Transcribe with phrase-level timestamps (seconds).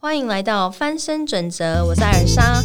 [0.00, 2.62] 欢迎来到翻身准则，我是艾尔莎。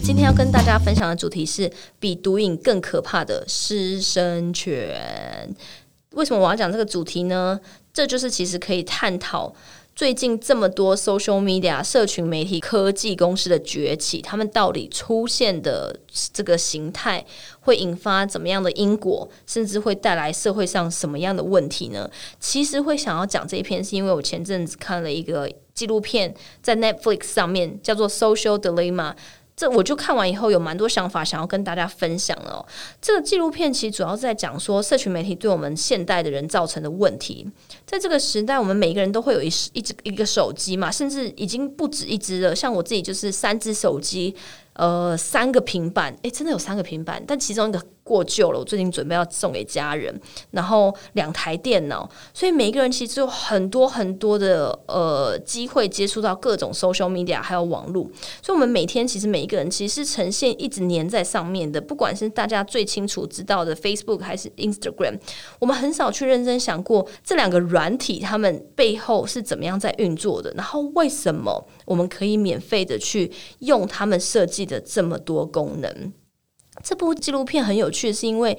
[0.00, 5.52] 今天要跟大家分享的主题是比毒瘾更可怕的师生权。
[6.12, 7.58] 为什么我要讲这个主题呢？
[7.92, 9.52] 这就是其实可以探讨。
[10.00, 15.94] 最近这么多 social media 社群媒体科技公司的崛起，他们到底出现的
[16.32, 17.22] 这个形态
[17.60, 22.10] 会引发怎么样的因果，甚至会带来社会上什么样的问题呢？
[22.38, 29.12] 其实会想要讲这一篇，是因为我前阵子看了一个纪录片，在 Netflix 上面叫做《Social Dilemma》。
[29.60, 32.64] 这我就看完以后有蛮多想法想要跟大家分享哦。
[32.98, 37.46] 这个纪录片其实主要是在讲说，社群媒体对我们现代的人造成的问题。
[37.84, 42.56] 在这个时代，我们每一个人都会有一一只一个手机嘛，甚至已经不止一只了。
[42.56, 44.34] 像我自己就是三只手机。
[44.74, 50.14] 呃，三个平板，诶，真的有三个平板，但其中一个过旧了，我最近准备要送给家人。
[50.52, 58.04] 然后两台电脑，所以每一个人其实有很多很多的呃机会接触到各种 social media 还有网络，
[58.42, 65.18] 所以我们每天其实每一个人其实是呈现一直粘在上面的，不管是大家最清楚知道的 Facebook 还是 Instagram，
[65.58, 74.60] 我们很少去认真想过这两个软体他们背后是怎么样在运作的，然后为什么我们可以免费的去用他们设计。
[74.70, 76.12] 的这么多功能，
[76.82, 78.58] 这部纪录片很有趣，是因为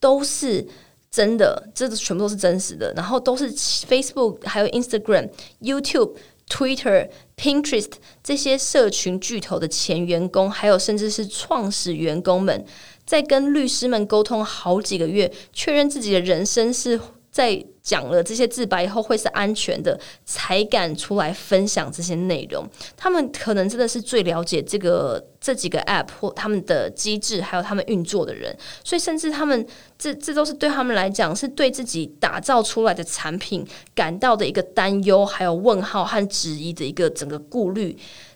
[0.00, 0.66] 都是
[1.10, 5.28] 真的，这全部都是真实的，然后都是 Facebook、还有 Instagram、
[5.60, 6.14] YouTube、
[6.48, 12.64] Twitter、Pinterest 这些社群巨头的前员工，还有甚至是创始员工们，
[13.04, 17.00] 在跟律师们沟通好几个月，确认自己的人生是。
[17.36, 22.66] 在讲了这些自白以后，会是安全的，才敢出来分享这些内容。
[22.96, 28.56] 他们可能真的是最了解这个这几个 App 或他们的机制，还有他们运作的人。
[28.82, 29.66] 所以，甚至他们
[29.98, 33.62] 这这都是对他们来讲，是对自己打造出来的产品
[33.94, 37.94] 感到的一个担忧，还有问号和质疑的一个整个顾虑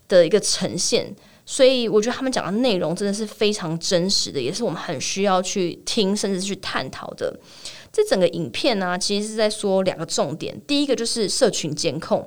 [0.08, 1.16] 的一个呈现。
[1.46, 7.34] 所以，我觉得他们讲的内容真的是非常真实的，也是我们很需要去听，甚至去探讨的。
[8.00, 10.58] 这整个影片呢，其实是在说两个重点。
[10.66, 12.26] 第一个就是社群监控，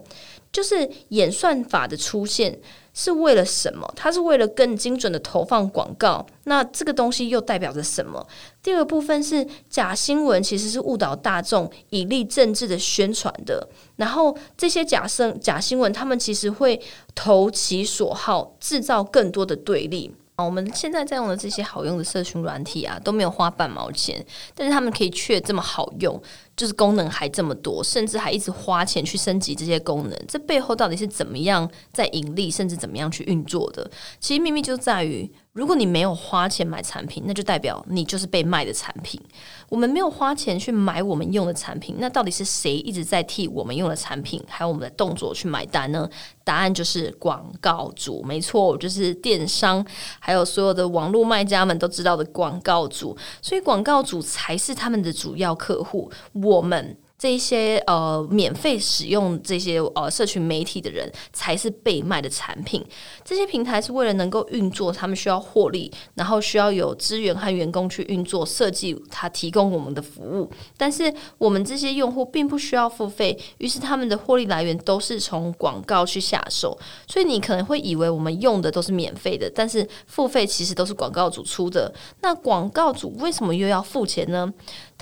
[0.51, 2.59] 就是演算法的出现
[2.93, 3.91] 是为了什么？
[3.95, 6.23] 它是为了更精准的投放广告。
[6.43, 8.23] 那这个东西又代表着什么？
[8.61, 13.67] 第二部分是假新闻，其实是误导大众、以利政治的宣传的。
[13.95, 16.79] 然后这些假生假新闻，他们其实会
[17.15, 20.13] 投其所好，制造更多的对立。
[20.43, 24.23] 我们现在在用的这些好用的社群软体啊，都没有花半毛钱，
[24.53, 26.21] 但是他们可以却这么好用，
[26.55, 30.19] 就是功能还这么多，甚至还一直花钱去升级这些功能。
[30.27, 33.89] 这背后到底是怎么样在盈利，甚至怎么样去运作的？
[34.19, 35.31] 其实秘密就在于。
[35.53, 39.21] 如果你没有花钱买产品，那就代表你就是被卖的产品。
[39.69, 46.09] 我们没有花钱去买我们用的产品，那到底是谁一直在替我们用的产品还有我们的动作去买单呢？
[46.43, 49.85] 答案就是广告主，没错，就是电商，
[50.19, 53.15] 还有所有的网络卖家们都知道的广告主。
[53.39, 56.11] 所以广告主才是他们的主要客户。
[56.33, 56.97] 我们。
[57.23, 62.85] 这些呃免费使用这些呃社群媒体的人才是被卖的产品。
[63.23, 70.51] 这些平台是为了能够运作，他们需要获利，然后需要有资源和员工去运作设计，它提供我们的服务。
[70.75, 76.77] 但是我们这些用户并不需要付费，于是他们的获利来源都是从广告去下手。
[77.07, 81.93] 所以你可能会以为我们用的都是免费的，但是付费其实都是广告主出的。
[82.19, 84.53] 那广告主为什么又要付钱呢？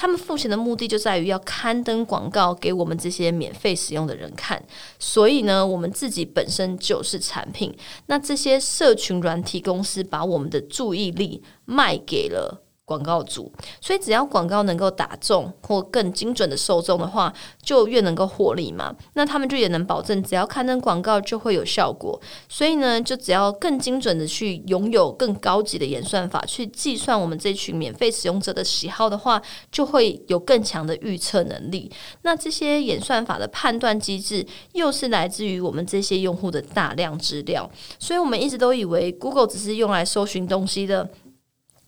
[0.02, 4.60] 他们付钱的目的就在于要刊登广告给我们这些免费使用的人看，
[4.98, 7.72] 所以呢，我们自己本身就是产品。
[8.08, 12.64] 那这些社群软体公司把我们的注意力卖给了。
[12.92, 18.94] 广告主，所以只要广告能够打中或更精准的受众的话，就越能够获利嘛。
[19.14, 22.20] 那他们就也能保证，只要刊登广告就会有效果。
[22.50, 29.42] 所以呢，就只要更精准的去拥有更高级的演算法去计算我们这群免费使用者的喜好的话，
[29.72, 31.90] 就会有更强的预测能力。
[32.24, 37.72] 那这些演算法的判断机制，又是来自于我们这些用户的大量资料。
[37.98, 41.10] 所以我们一直都以为 Google 只是用来搜寻东西的。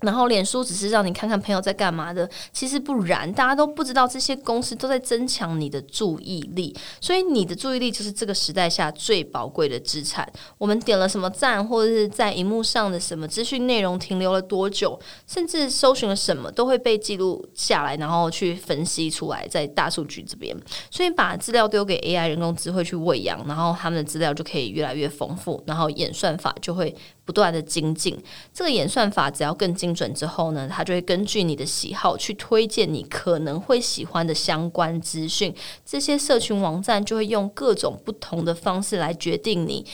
[0.03, 10.29] 然后，脸书只是让你看看朋友在干嘛的，其实不然，大家都不知道这些公司都在增强你的注意力，所以你的注意力就是这个时代下最宝贵的资产。
[10.57, 20.53] 我们点了什么赞，或者是在荧幕上的什么资讯内容停留了多久，甚至搜寻了什么，都会被记录下来，然后去分析出来，在大数据这边。
[20.91, 28.21] 所以，把资料丢给 AI 人工智慧去喂养，然后他们的资料就可以越来越丰富，然后演算法就会不断的精进。
[28.53, 29.92] 这个演算法只要更精。
[29.93, 35.53] 准之后呢，他就会根据你的喜好去推荐你可能会喜欢的相关资讯。
[35.85, 39.85] 这些社群网站就会用各种不同的方式来决定你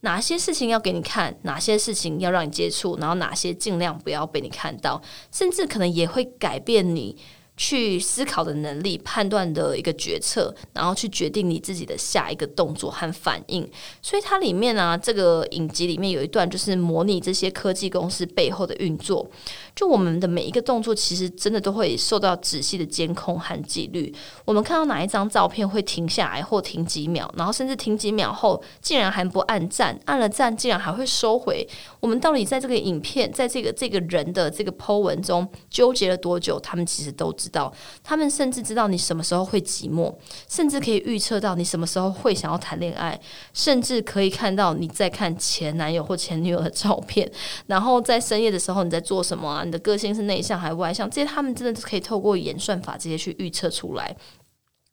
[0.00, 5.00] 哪些事情要给你看，哪些事情要让你接触，然后哪些尽量不要被你看到，
[5.30, 7.16] 甚至可能也会改变你。
[7.62, 13.62] 去思考的能力、判断的一个决策，然后去决定你自己的下一个动作和反应。
[14.02, 19.30] 所以它里面呢，这个影集里面有一段就是模拟这些科技公司背后的运作。
[19.76, 24.12] 就我们的每一个动作，其实真的都会受到仔细的监控和纪律。
[24.44, 31.64] 我们看到哪一张照片会停下来或停几秒，然后甚至停几秒后，竟然还不按赞，按了赞竟然还会收回。
[32.02, 36.58] 我们到底在这个影片，在这个这个人的这个 Po 文中纠结了多久？
[36.58, 37.72] 他们其实都知道。
[38.02, 40.12] 他们甚至知道你什么时候会寂寞，
[40.48, 43.18] 甚至可以预测到你什么时候会想要谈恋爱，
[43.54, 47.30] 甚至可以看到你在看前男友或前女友的照片，
[47.66, 49.62] 然后在深夜的时候你在做什么啊？
[49.62, 51.08] 你的个性是内向还是外向？
[51.08, 54.16] 这些他们真的是可以透过演算法这些去预测出来。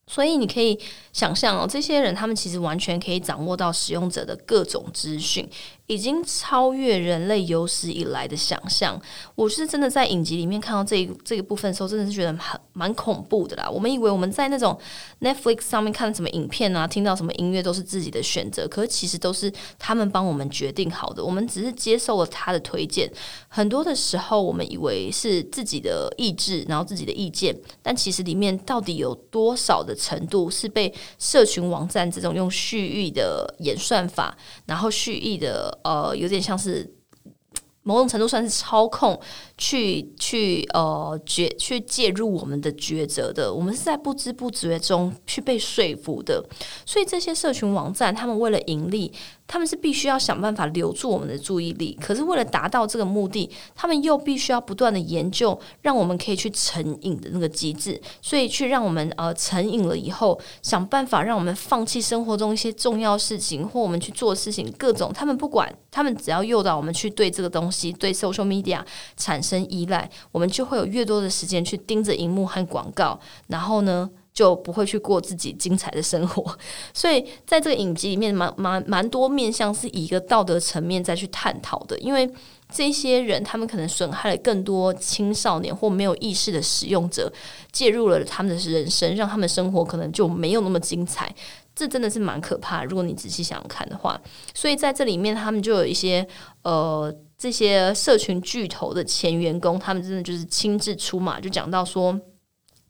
[0.09, 0.77] 所以你可以
[1.13, 5.47] 想象哦，这些人他们其实完全可以掌握到使用者的各种资讯。
[5.85, 8.99] 已经超越人类有史以来的想象。
[9.33, 13.67] 我是真的在影集里面看到这一这个部分的时候，真的是觉得很蛮恐怖的啦。
[13.67, 14.77] 我们以为我们在那种
[15.21, 21.25] Netflix 上面看什么影片啊，听到什么音乐都是自己的选择，可是其实都是他们帮我们决定好的。
[21.25, 23.11] 我们只是接受了他的推荐。
[23.47, 34.35] 很多的时候，我们以为是自己的意志，然后自己的意见，但其实里面到底有多少的程度是被社群网站这种用蓄意的演算法，
[34.65, 35.77] 然后蓄意的。
[35.83, 36.87] 呃，有点像是
[37.83, 39.19] 某种程度算是操控，
[39.59, 46.43] 去去呃决去介入我们的抉择的，我们是在不知不觉中去被说服的。
[46.83, 49.13] 所以这些社群网站，他们为了盈利。
[49.51, 68.79] 他们是必须要想办法留住我们的注意力，可是为了达到这个目的，他们又必须要不断的研究，让我们可以去成瘾的那个机制，所以去让我们呃成瘾了以后，想办法让我们放弃生活中一些重要事情，或我们去做事情，各种他们不管，他们只要诱导我们去对这个东西，对 social media
[69.17, 74.09] 产生依赖，我们就会有越多的时间去盯着荧幕和广告，然后呢？
[74.31, 76.57] 就不会去过自己精彩的生活，
[76.93, 81.97] 所以在这个影集里面，蛮蛮蛮多面向是以一个道德层面再去探讨的。
[81.99, 82.31] 因为
[82.71, 87.29] 这些人，他们可能损害了更多青少年或没有意识的使用者，
[87.73, 91.29] 介入了他们的人生，让他们生活可能就没有那么精彩。
[91.79, 92.83] 这真的是蛮可怕。
[92.83, 94.19] 如果你仔细想看的话，
[94.53, 96.27] 所以在这里面，他们就有一些
[96.63, 102.19] 呃，这些社群巨头的前员工，他们真的就是亲自出马，就讲到说。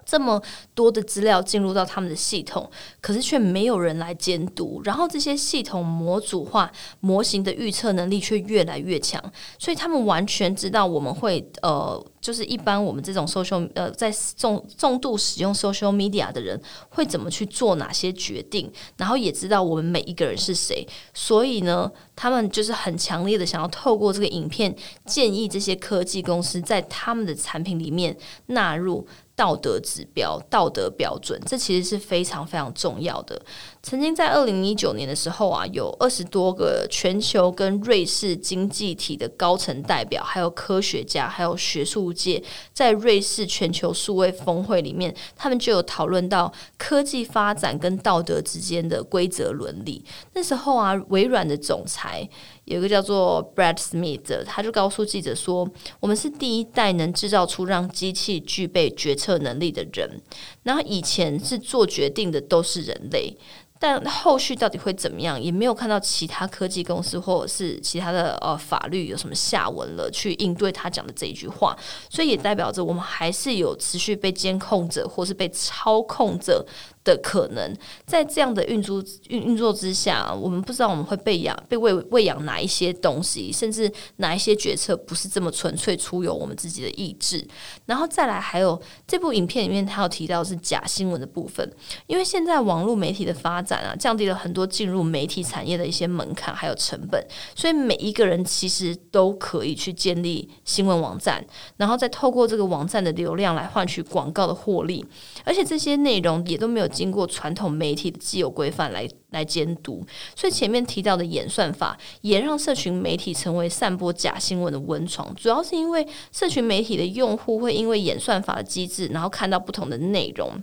[0.05, 0.41] 这么
[0.73, 2.67] 多的资料进入到他们的系统，
[2.99, 4.81] 可是却没有人来监督。
[4.83, 9.23] 然后这些系统模组化模型的预测能力却越来越强，
[9.59, 20.87] 所以他们完全知道我们会呃，就是一般我们这种 social 呃，在重重度使用 social media 的人会怎么去做哪些决定，然后也知道我们每一个人是谁。
[21.13, 24.75] 所以呢，他们就是很强烈的想要透过这个影片
[25.05, 28.15] 建议这些科技公司在他们的产品里面
[28.47, 29.07] 纳入。
[29.39, 33.41] 道德指标、道德标准，这其实是非常非常重要的。
[33.81, 42.43] 曾经在二零一九年的时候啊，有二十多个全球跟瑞士经济体的高层代表，还有科学家，还有学术界，
[42.73, 50.03] 在瑞士全球数位峰会里面，他们就有讨论到科技发展跟道德之间的规则伦理。
[50.33, 52.29] 那时候啊，微软的总裁。
[52.69, 55.67] 有一个叫做 Brad Smith 的，他就告诉记者说
[55.99, 60.21] ：“我们是第一代能制造出让机器具备决策能力的人。
[60.61, 63.35] 然后以前是做决定的都是人类，
[63.79, 71.75] 但后续到底会怎么样，也没有看到其他科技公司或者是其他的呃法律有什么下文了，去应对他讲的这一句话。
[72.07, 76.63] 所以也代表着我们还是有持续被监控者或是被操控者。”
[77.03, 77.75] 的可能，
[78.05, 87.47] 在这样的运作运运作之下，我们不知道我们会被养被喂喂养哪一些东西，甚至哪一些决策不是这么纯粹出由我们自己的意志。
[87.85, 91.67] 然后再来，还有这部影片里面，他有提到是假新闻的部分，
[92.05, 97.25] 因为现在网络媒体的发展啊，降低了很多进入媒体产业的一些门槛还有成本，
[97.55, 101.43] 所以每一个人其实都可以去建立新闻网站，
[101.77, 105.05] 然后再透过这个网站的流量来换取广告的获利，
[105.45, 106.88] 而且这些内容也都没有。
[106.89, 110.05] 经过传统媒体的既有规范来来监督，
[110.35, 115.33] 所以前面提到的演算法也让社群媒体成为散播假新闻的温床。
[115.35, 120.61] 主要是因为社群媒体的用户会因为演算法的机制，然后看到不同的内容。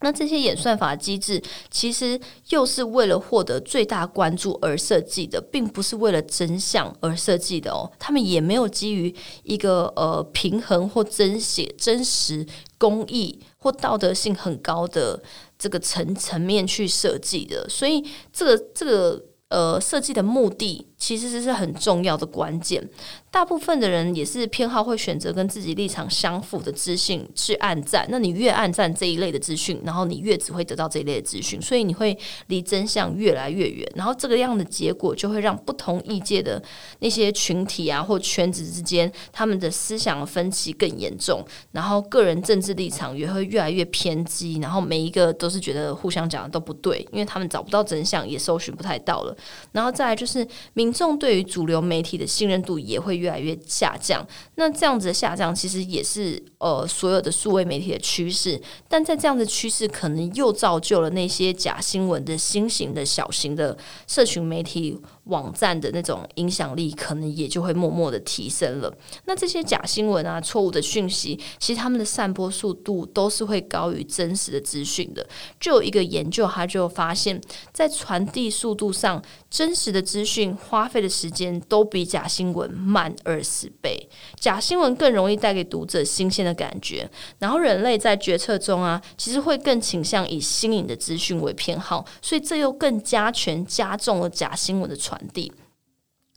[0.00, 7.90] 那这些演算法的机制其实又是为了获得最大关注而设计的，并不是为了真相而设计的哦。
[7.98, 9.12] 他们也没有基于
[9.42, 12.46] 一个呃平衡或真写真实、
[12.78, 15.20] 公益或道德性很高的
[15.58, 17.68] 这个层层面去设计的。
[17.68, 22.86] 所以，这个这个呃设计的目的其实这是很重要的关键。
[23.30, 28.06] 大部分的人也是偏好会选择跟自己立场相符的资讯去暗赞。
[28.08, 33.88] 那你越暗赞这一类的资讯，然后你越只会得到这一类的资讯，所以你会离真相越来越远。
[33.94, 36.62] 然后这个样的结果就会让不同意见的
[37.00, 44.58] 那些群体啊或圈子之间，他们的思想分歧更严重，然后个人政治立场也会越来越偏激。
[44.60, 49.36] 然后每一个都是觉得互相讲的都不对，因为他们找不到真相，也搜寻不太到了。
[49.72, 53.28] 然后再来就是民民众对于主流媒体的信任度也会越。
[53.28, 63.76] 越来越下降，那这样子的下降其实也是呃所有的数位媒体的趋势，但在这样的趋势可能又造就了那些假新闻的新型的小型的
[64.06, 64.98] 社群媒体。
[65.28, 68.92] 网站的那种影响力可能也就会默默的提升了。
[69.26, 75.26] 那这些假新闻啊、错误的讯息，其实他们的散播速度都是会高于真实的资讯的。
[75.60, 77.40] 就有一个研究，他就发现，
[77.72, 84.08] 在传递速度上，真实的资讯花费的时间都比假新闻慢二十倍。
[84.40, 87.08] 假新闻更容易带给读者新鲜的感觉，
[87.38, 95.17] 然后人类在决策中啊，其实会更倾向以新颖的资讯为偏好，所以这又更加权加重了假新闻的传。
[95.18, 95.52] 传递，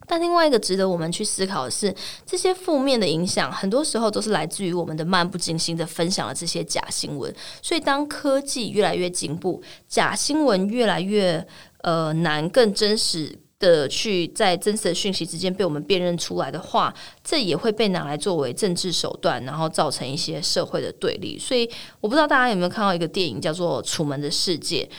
[0.08, 1.94] 但另外一个值得我们去思考的是，
[2.26, 7.34] 这些负面的影响，很多时候都是来自于我们的漫不经心的分享了这些假新闻。
[7.62, 11.46] 所以，当科技越来越进步，假新闻越来越
[11.82, 16.92] 呃难，更真实的去在真实的讯息之间被我们辨认出来的话，
[17.24, 21.38] 这也会被拿来作为政治手段，然后造成一些社会的对立。
[21.38, 21.70] 所以，
[22.00, 24.90] 我不知道大家有没有看到一个电影叫做《楚门的世界》。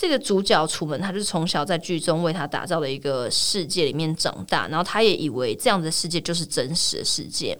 [0.00, 7.54] 这个主角楚门，他就是从小在剧中为他打造的一个世界里面长大，然后他也以为这样的世界就是真实的世界。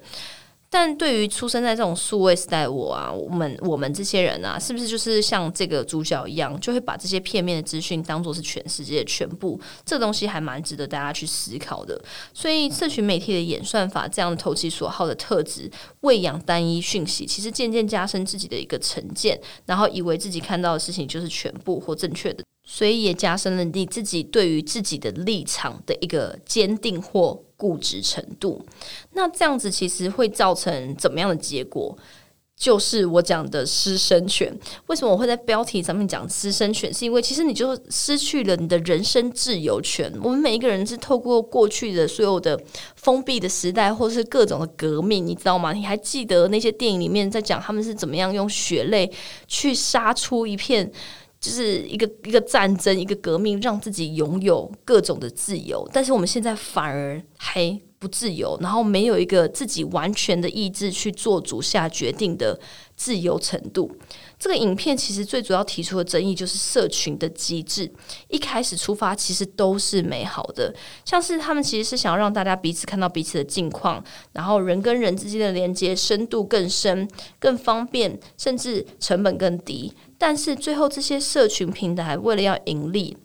[0.73, 9.61] 但对于出生在这种数位时代，我啊，我们我们这些人啊，是不是就是像这个主角一样，就会把这些片面的资讯当做是全世界全部？
[9.85, 12.01] 这东西还蛮值得大家去思考的。
[12.33, 15.69] 所以，社群媒体的演算法这样的投其所好的特质，
[16.03, 22.45] 喂养单一讯息，其实渐渐加深自己的一个成见，然后以为自己看到的事情就是全部或正确的。
[22.63, 28.65] 所以也加深了你自己对于自己的立场的一个坚定或固执程度。
[29.13, 31.95] 那这样子其实会造成怎么样的结果？
[32.57, 34.55] 就是我讲的失身权。
[34.87, 36.93] 为什么我会在标题上面讲失身权？
[36.93, 40.13] 是因为其实你就失去了你的人身自由权。
[40.23, 42.61] 我们每一个人是透过过去的所有的
[42.97, 45.73] 封闭的时代，或是各种的革命，你知道吗？
[45.73, 49.11] 你还记得那些电影里面在讲他们是怎么样用血泪
[49.47, 50.93] 去杀出一片？
[51.41, 55.89] 就是一个一个战争，一个革命，让自己拥有各种的自由。
[55.93, 62.59] 但是我们现在反而还不自由，然后没有一个自己完全的意志去做主下决定的
[62.95, 63.91] 自由程度。
[64.39, 67.91] 这个影片其实最主要提出的争议就是社群的机制。
[68.29, 70.75] 一开始出发其实都是美好的，
[71.07, 79.91] 像是他们其实是想要让大家彼此看到彼此的近况，然后人跟人之间的连接深度更深、更方便，甚至成本更低。
[80.21, 83.17] 但是最后，这些社群平台为了要盈利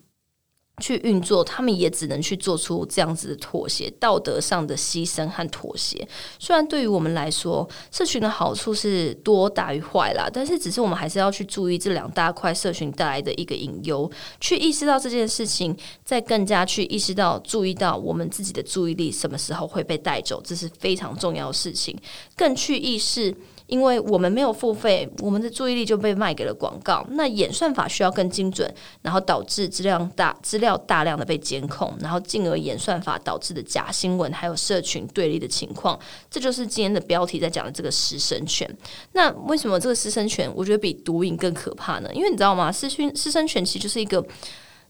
[0.82, 6.08] 去运作，他们也只能去做出这样子的妥协，道德上的牺牲和妥协。
[6.40, 14.10] 虽然对于我们来说，社群的好处是多大于坏啦，但是只是我们还是要去注意这两大块社群带来的一个隐忧，
[14.40, 15.75] 去意识到这件事情，
[16.06, 21.98] 再更加去意识到、注意到我们自己的注意力什么时候会被带走，这是非常重要的事情，
[22.38, 23.36] 更去意识。
[23.68, 27.06] 因为我们没有付费，我们的注意力就被卖给了广告。
[27.12, 36.00] 那演算法需要更精准，然后导致质量大资料大量的被监控，然后进而演算法导致的假新闻，还有社群对立的情况。
[36.30, 38.70] 这就是今天的标题在讲的这个师生权。
[39.14, 42.10] 那为什么这个师生权，我觉得比毒瘾更可怕呢？
[42.14, 42.72] 因为你知道吗？
[42.72, 44.24] 师生师生权其实就是一个。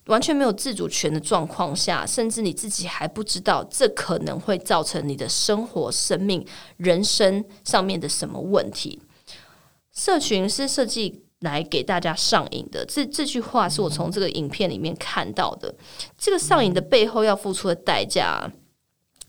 [0.07, 6.45] 完全没有自主权的状况下，甚至你自己还不知道，这可能会造成你的生活、生命、
[6.77, 9.01] 人生上面的什么问题。
[9.91, 15.73] 社群是设计来给大家上瘾的，这这句话是我从这个影片里面看到的。
[16.17, 18.51] 这个上瘾的背后要付出的代价。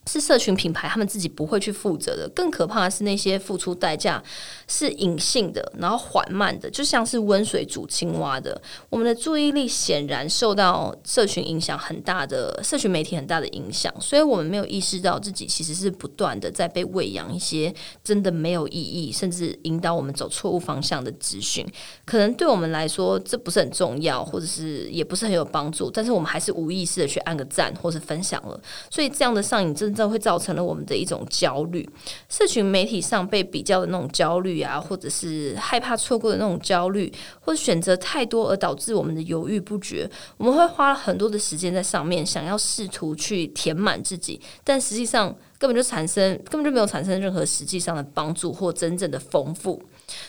[0.06, 2.28] 是社群品牌他们自己不会去负责的。
[2.34, 4.22] 更可怕的是那些付出代价
[4.68, 8.60] 是隐性的，然后缓慢的，就像是温水煮青蛙的。
[8.88, 21.66] 我们的注意力显然受到社群影响很大的，社群媒体很大的影响，所以我们没有意识到自己其实是不断的在被喂养一些真的没有意义，甚至引导我们走错误方向的资讯。
[22.04, 28.60] 可能对我们来说这不是很重要，或者是也不是很有帮助，但是我们还是无意识的去按个赞或是分享了。
[28.88, 29.95] 所以这样的上瘾真。
[29.96, 31.88] 这会造成了我们的一种焦虑，
[32.28, 37.10] 社群媒体上被比较的那种焦虑啊，或者是害怕错过的那种焦虑，
[37.40, 40.08] 或者选择太多而导致我们的犹豫不决。
[40.36, 49.82] 我们会花了很多的时间在上面，想要试图去填满自己，但实际上根本就产生根本就没有产生任何实际上的帮助或真正的丰富。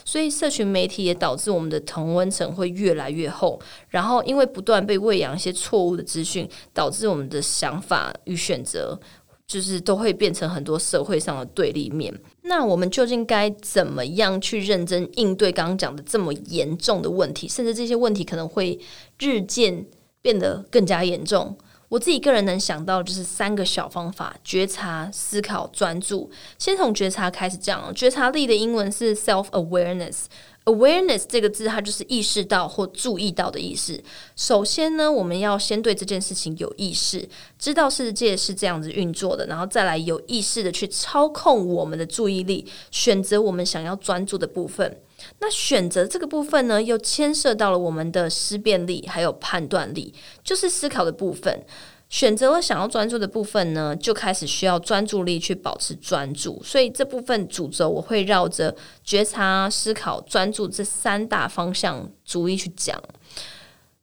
[0.03, 3.59] 所以，社群媒体也导致我们的同温层会越来越厚，
[3.89, 8.99] 然后因为不断被喂养一些错误的资讯，导致我们的想法与选择。
[9.47, 12.13] 就是都会变成很多社会上的对立面。
[12.43, 17.47] 那我们究竟该怎么样去认真应对刚刚讲的这么严重的问题？
[17.47, 18.77] 甚至这些问题可能会
[19.19, 19.85] 日渐
[20.21, 21.57] 变得更加严重。
[21.89, 26.29] 我自己个人能想到就是三个小方法：觉察、思考、专注。
[26.59, 30.25] 先从觉察开始讲，觉察力的英文是 self awareness。
[30.67, 34.03] Awareness 这个字，它就是意识到或注意到的意思。
[34.35, 44.99] 首先呢，我们要先对这件事情有意识，知道世界是这样子运作的，然后再来有意识的去操控我们的注意力，选择我们想要专注的部分。
[45.39, 51.65] 那选择这个部分呢，又牵涉到了我们的思辨力，还有判断力，就是思考的部分。
[52.09, 56.61] 选择了想要专注的部分呢，就开始需要专注力去保持专注。
[56.63, 58.73] 所以这部分主轴我会绕着
[59.03, 62.97] 觉察、思考、专注这三大方向逐一去讲。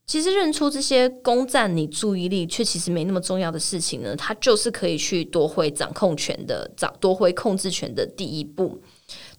[0.06, 8.82] 其实认出这些攻占你注意力却其实没那么重要的事情呢，它就是可以去夺回掌控权的、掌夺回控制权的第一步。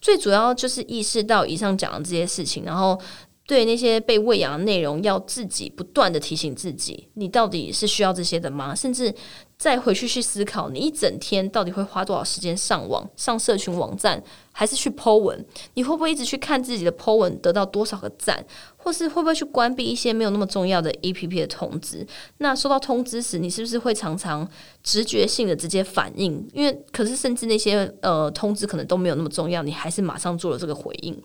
[0.01, 2.99] 最主要就是意识到以上讲的这些事情，然后。
[3.47, 8.73] 对那些被喂养的内容，要自己不断的提醒自己，你到底是需要这些的吗？
[8.73, 9.13] 甚至
[9.55, 14.21] 再回去去思考，你一整天到底会花多少时间上网、上社群网站，
[14.51, 15.45] 还是去 Po 文？
[15.75, 18.43] 你会不会一直去看自己的 Po 文得到多少个赞，
[18.77, 22.05] 或是会不会去关闭一些没有那么重要的 APP 的通知？
[22.39, 24.49] 那收到通知时，你是不是会常常
[24.81, 26.43] 直觉性的直接反应？
[26.51, 31.21] 因为可是甚至那些呃通知可能都没有那么重要，你还是马上做了这个回应。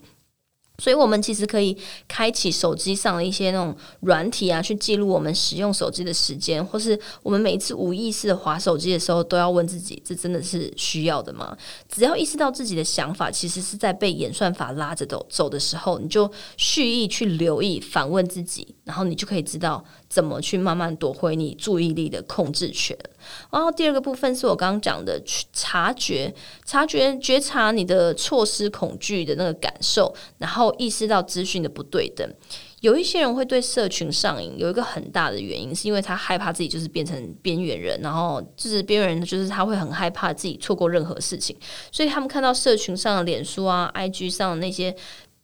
[0.77, 11.55] 所以，我们其实可以开启手机上的一些那种软体啊，去记录我们使用手机的时间，或是我们每一次无意识的划手机的时候，都要问自己：这真的是需要的吗？
[11.87, 19.85] 只要意识到自己的想法其实是在被演算法拉着走走的时候，你就蓄意去留意、反问自己，然后你就可以知道。
[20.09, 22.97] 怎么去慢慢夺回你注意力的控制权？
[23.51, 26.33] 然后第二个部分是我刚刚讲的去察觉、
[26.65, 32.27] 察觉、觉察你的错失恐惧的那个感受，然后意识到资讯的不对等。
[32.81, 41.55] 有一些人会对社群上瘾，有一个很大的原因是因为他害怕自己就是变成边缘人，然后就是边缘人，就是他会很害怕自己错过任何事情，
[41.91, 44.95] 所以他们看到社群上的脸书啊、IG 上的那些。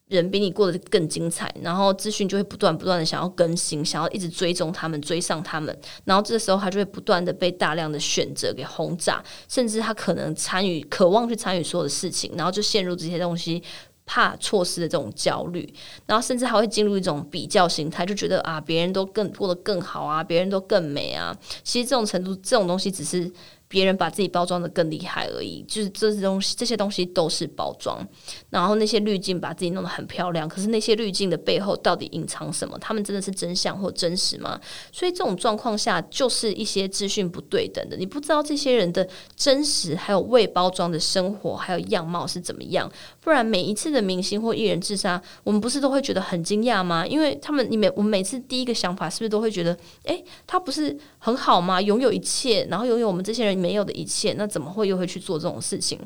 [0.08, 13.62] 人比你过得更精彩，然后资讯就会不断不断的想要更新，想要一直追踪他们，追上他们，然后这个时候他就会不断的被大量的选择给轰炸，甚至他可能参与，渴望去参与所有的事情，然后就陷入这些东西，
[14.06, 15.68] 怕错失的这种焦虑，
[16.06, 23.30] 然后甚至还会进入一种比较心态，就觉得啊，别人都更过得更好啊，别人都更美啊，其实这种程度，这种东西只是。
[23.70, 28.06] 别人把自己包装的更厉害而已，就是这些东西，这些东西都是包装。
[28.50, 32.78] 然后那些滤镜把自己弄得很漂亮，可是那些滤镜的背后到底隐藏什么？
[32.80, 34.58] 他们真的是真相或真实吗？
[34.92, 37.98] 所以这种状况下，就是一些资讯不对等的。
[37.98, 42.90] 你不知道这些人的真实，还有未包装的生活，还有样貌是怎么样。
[43.20, 47.06] 不然每一次的明星或艺人自杀，我们不是都会觉得很惊讶吗？
[47.06, 51.82] 因为他们，你每我们每次第一个想法是不是都会觉得，诶，他不是很好吗？
[51.82, 53.57] 拥有一切，然后拥有我们这些人。
[53.58, 56.00] 没有的一切，那怎么会又会去做这种事情？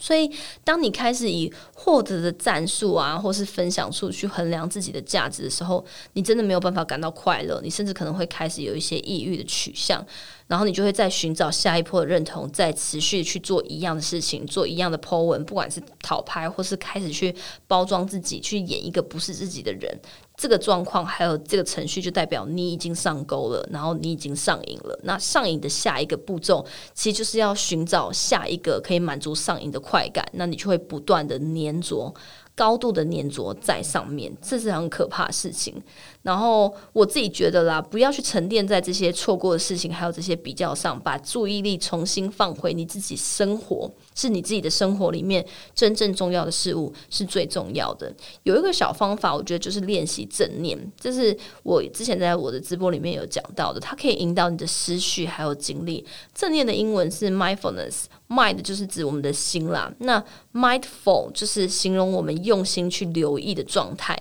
[0.00, 0.30] 所以，
[0.62, 7.60] 当你开始以获得的战术啊，或是分享数去衡量自己的价值的时候，你真的没有办法感到快乐。
[7.64, 10.06] 你甚至可能会开始有一些抑郁的取向，
[10.46, 17.34] 然后你就会在寻找下一波的认同，再持续去做一样的事情，做一样的 po 文，不管是讨拍，或是开始去
[17.66, 20.00] 包装自己，去演一个不是自己的人。
[20.38, 24.96] 这个状况还有这个程序，就代表你已经上钩了，然后你已经上瘾了。
[25.02, 30.24] 那上瘾的下一个步骤，其实就是要寻找下一个可以满足上瘾的快感。
[30.34, 32.14] 那你就会不断的粘着。
[32.58, 35.80] 高度的粘着在上面，这是很可怕的事情。
[36.22, 48.12] 然后我自己觉得啦，不要去沉淀在这些错过的事情，还有这些比较上，把注意力重新放回你自己生活，是你自己的生活里面真正重要的事物是最重要的。
[48.42, 56.04] 有一个小方法，我觉得就是练习正念，这是我之前在我的直播里面有讲到的，它可以引导你的思绪还有精力。
[56.34, 64.18] 正念的英文是 mindfulness Mind 就是指我们的心啦，那 mindful 就是形容我们用心去留意的状态。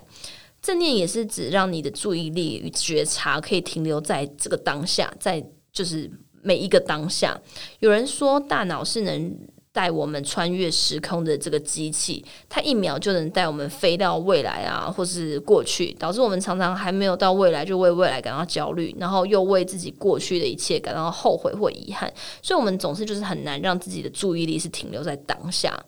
[0.61, 6.09] 正念也是指让你的注意力与觉察可以停留在这个当下，在就是
[6.41, 7.39] 每一个当下。
[7.79, 9.37] 有人说，大脑是能
[9.77, 22.11] 带我们穿越时空的这个机器，它一秒就能带我们飞到未来啊，或是过去，导致我们常常还没有到未来就为未来感到焦虑，然后又为自己过去的一切感到后悔或遗憾。
[22.41, 25.79] 所以，我们总是就是很难让自己的注意力是停留在当下。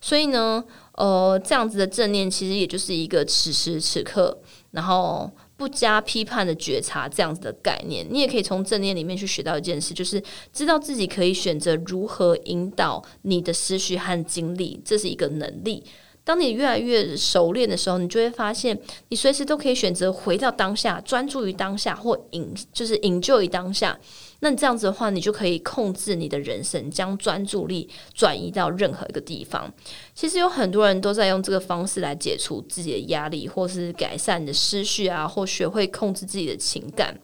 [0.00, 0.64] 所以呢？
[0.96, 4.38] 呃，这样子的正念其实也就是一个此时此刻，
[4.70, 8.06] 然后不加批判的觉察这样子的概念。
[8.10, 15.84] 你也可以从正念里面去学到一件事，就是知道自己可以选择如何引导你的思绪和精力，这是一个能力。
[16.26, 23.98] 当你越来越熟练的时候，你就会发现，你随时都可以选择回到当下，专注于当下，或引就是引救于当下。
[24.44, 29.72] 那这样子的话，你就可以控制你的人生，将专注力转移到任何一个地方。
[30.14, 37.18] 其实有很多人都在用这个方式来解除自己的压力，或是改善你的思绪啊，或学会控制自己的情感。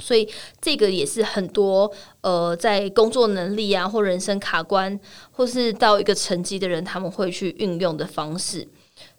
[0.00, 0.26] 所以
[0.58, 4.98] 这个也是很多呃，在工作能力啊，或人生卡关，
[5.30, 8.66] 或是到一个层级的人，他们会去运用的方式。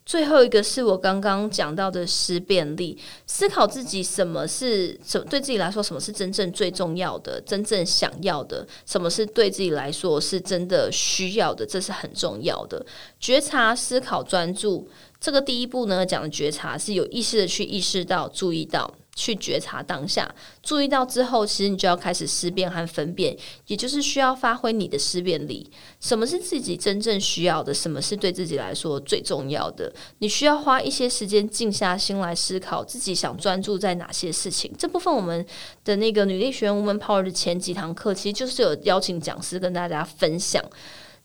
[0.10, 12.84] 最后一个是我刚刚讲到的思辨力，思考自己什么是什对自己来说什么是真正最重要的、真正想要的，什么是对自己来说是真的需要的，这是很重要的。
[13.19, 14.89] 觉察、思考、专注，
[15.20, 18.94] 这个第一步呢，讲的觉察是有意识的去意识到、注意到。
[19.16, 23.36] 去觉察当下，注意到之后，其实你就要开始思辨和分辨，
[23.68, 25.70] 也就是需要发挥你的思辨力。
[26.00, 27.74] 什么是自己真正需要的？
[27.74, 29.94] 什么是对自己来说最重要的？
[30.20, 34.74] 你需要花一些时间静下心来思考自己想专注在哪些事情。
[34.78, 35.46] 这部分我们
[35.84, 40.64] 的那个女力学院 Woman Power 的前几堂课，其实就是有邀请讲师跟大家分享。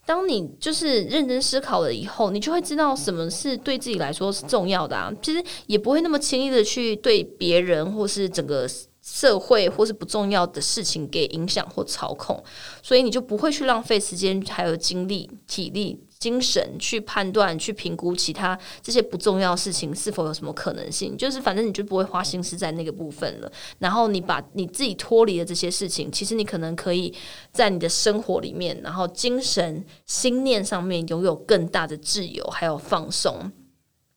[0.07, 5.12] 当你就是认真思考了以后，你就会知道什么是对自己来说是重要的啊。
[5.23, 8.69] 其实也不会那么轻易的去对别人或是整个
[9.05, 12.43] 社会或是不重要的事情给影响或操控，
[12.83, 16.01] 所以你就不会去浪费时间还有精力体力。
[16.17, 23.53] 精神去判断、去评估其他这些不重要事情是否有什么可能性，就是反正你就不会花心思在那个部分了。
[23.79, 27.12] 然后你把你自己脱离了这些事情，其实你可能可以
[27.53, 33.53] 在你的生活里面，然后精神、心念上面拥有更大的自由，还有放松。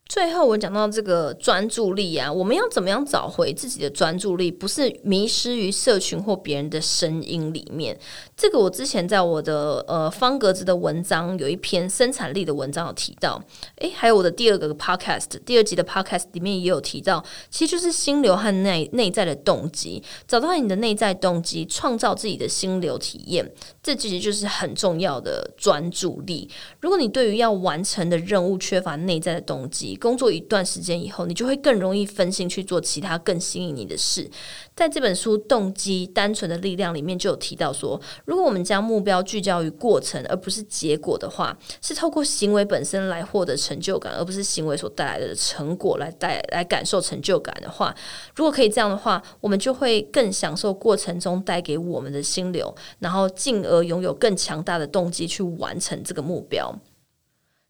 [0.08, 4.50] 最后，我讲到这个专注力啊，我们要怎么样找回自己的专注力？
[4.50, 7.98] 不是迷失于社群或别人的声音里面。
[8.38, 13.43] 这个我之前在我的呃方格子的文章有一篇生产力的文章有提到，
[13.78, 26.47] 诶，还有我的第二个 podcast 第二集的 podcast 里面也有提到，其实就是心流和内内在的动机，找到你的内在动机，创造自己的心流体验，这其实就是很重要的专注力。
[26.80, 34.30] 如果你对于要完成的任务缺乏内在的动机，工作一段时间以后，你就会更容易分心去做其他更吸引你的事。
[34.76, 47.96] 在这本书《动机：单纯的力量》里面就有提到说，如果我们将目标聚焦于过程而不是结果的话，是透过行为本身来获得成就感，而不是行为所带来的成果来带来感受成就感的话，
[48.36, 56.78] 如果可以这样的话，我们就会更享受过程中带给我们的心流，然后进而拥有更强大的动机去完成这个目标。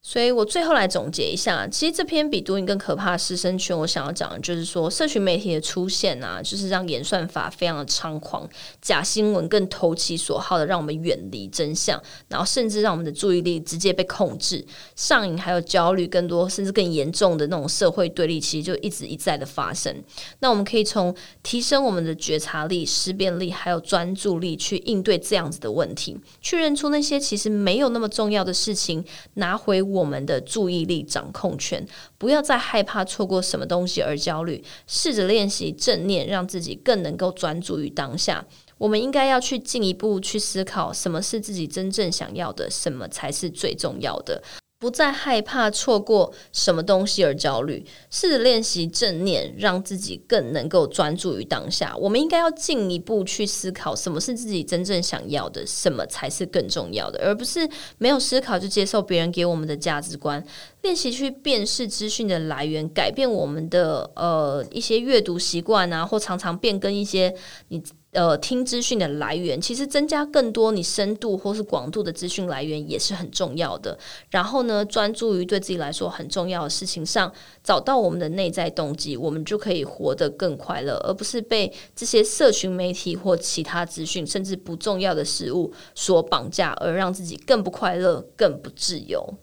[0.08, 8.50] 所以我最后来总结一下，其实这篇比毒瘾更可怕的师生圈，我想要讲的就是说，社群媒体的出现啊，就是让演算法非常的猖狂，
[8.82, 14.66] 假新闻更投其所好的让我们远离真相，然后甚至让我们的注意力直接被控制，
[14.96, 19.94] 上瘾还有焦虑更多，甚至更严重的那种社会对立，其实就一直一再的发生。
[20.40, 29.84] 那我们可以从提升我们的觉察力、识别力还有专注力，去应对这样子的问题，去认出那些其实没有那么重要的事情，拿回。
[29.97, 31.86] 我我们的注意力掌控权，
[32.18, 38.46] 不要再害怕错过什么东西而焦虑，试着练习正念，让自己更能够专注于当下。
[38.78, 44.44] 我们应该要去进一步去思考，什么是自己真正想要的，什么才是最重要的。
[44.80, 51.98] 不再害怕错过什么东西而焦虑，试着练习正念，让自己更能够专注于当下。
[51.98, 60.44] 我们应该要进一步去思考，什么是自己真正想要的，什么才是更重要的，而不是没有思考就接受别人给我们的价值观。
[60.84, 67.34] 练习去辨识资讯的来源，改变我们的呃一些阅读习惯啊，或常常变更一些
[67.70, 67.82] 你。
[68.18, 73.96] 呃，听资讯的来源，其实增加更多你深度或是广度的资讯来源也是很重要的。
[74.32, 77.32] 然后呢，专注于对自己来说很重要的事情上，
[77.64, 89.36] 找到我们的内在动机，我们就可以活得更快乐，而不是被这些社群媒体或其他资讯甚至不重要的事物所绑架，而让自己更不快乐、更不自由。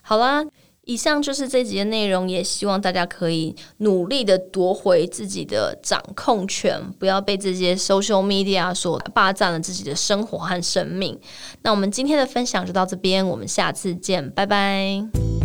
[0.00, 0.44] 好啦。
[0.84, 11.18] 以上就是这集的内容，也希望大家可以努力的夺回自己的掌控权，不要被这些 social media 所霸占了自己的生活和生命。
[11.62, 15.41] 那我们今天的分享就到这边，我们下次见，拜拜。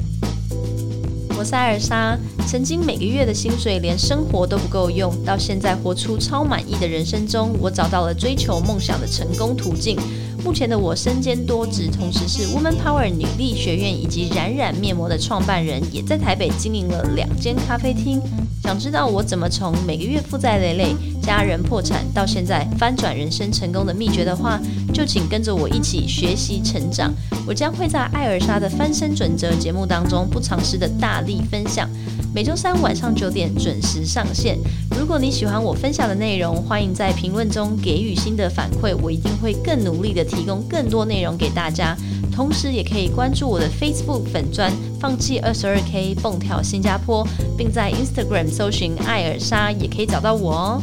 [1.38, 10.00] 我是艾尔莎，曾经每个月的薪水连生活都不够用，到现在活出超满意的人生中，我找到了追求梦想的成功途径。
[10.44, 18.20] 目前的我身兼多职，同时是 Woman Power 女力学院以及冉冉面膜的创办人，也在台北经营了两间咖啡厅。
[18.64, 20.96] 想知道我怎么从每个月负债累累、
[21.28, 24.58] 家人破产到现在翻转人生成功的秘诀的话，
[24.94, 27.14] 就请跟着我一起学习成长。
[27.46, 31.90] 我将会在艾尔莎的翻身准则节目当中不尝试的大力分享。
[32.34, 34.58] 每周三晚上九点准时上线。
[34.98, 41.96] 如果你喜欢我分享的内容，欢迎在评论中给予新的反馈，我一定会更努力的提供更多内容给大家。
[42.32, 50.82] 同时，也可以关注我的 Facebook 粉砖“放弃二十二 K 蹦跳新加坡”，并在 Instagram 搜寻艾尔莎，也可以找到我哦。